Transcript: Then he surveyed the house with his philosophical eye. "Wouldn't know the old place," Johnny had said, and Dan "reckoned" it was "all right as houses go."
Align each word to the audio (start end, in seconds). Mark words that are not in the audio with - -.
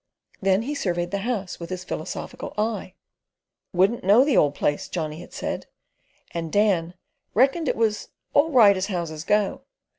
Then 0.41 0.63
he 0.63 0.73
surveyed 0.73 1.11
the 1.11 1.19
house 1.29 1.59
with 1.59 1.69
his 1.69 1.83
philosophical 1.83 2.55
eye. 2.57 2.95
"Wouldn't 3.71 4.03
know 4.03 4.25
the 4.25 4.35
old 4.35 4.55
place," 4.55 4.87
Johnny 4.87 5.19
had 5.21 5.31
said, 5.31 5.67
and 6.31 6.51
Dan 6.51 6.95
"reckoned" 7.35 7.67
it 7.69 7.75
was 7.77 8.07
"all 8.33 8.49
right 8.49 8.75
as 8.75 8.87
houses 8.87 9.23
go." 9.23 9.61